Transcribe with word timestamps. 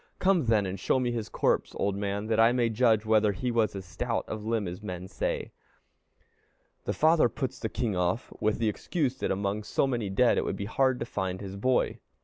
"Come, 0.17 0.47
then, 0.47 0.65
and 0.65 0.79
show 0.79 0.99
me 0.99 1.11
his 1.11 1.29
corpse, 1.29 1.73
old 1.75 1.95
man, 1.95 2.25
that 2.25 2.39
I 2.39 2.53
may 2.53 2.69
judge 2.69 3.05
whether 3.05 3.33
he 3.33 3.51
was 3.51 3.75
as 3.75 3.85
stout 3.85 4.25
of 4.27 4.43
limb 4.43 4.67
as 4.67 4.81
men 4.81 5.07
say." 5.07 5.51
The 6.85 6.91
father 6.93 7.29
puts 7.29 7.59
the 7.59 7.69
king 7.69 7.95
off 7.95 8.33
with 8.39 8.57
the 8.57 8.67
excuse 8.67 9.15
that 9.19 9.29
among 9.29 9.61
so 9.61 9.85
many 9.85 10.09
dead 10.09 10.39
it 10.39 10.43
would 10.43 10.57
be 10.57 10.65
hard 10.65 10.97
to 11.01 11.05
find 11.05 11.39
his 11.39 11.55
boy. 11.55 11.99